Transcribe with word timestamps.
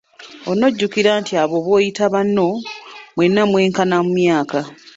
Onojjukira 0.49 1.11
nti 1.21 1.33
abo 1.43 1.57
b'oyita 1.65 2.03
banno 2.13 2.47
mwenna 3.15 3.41
mwenkana 3.49 3.97
mu 4.05 4.09
myaka. 4.17 4.59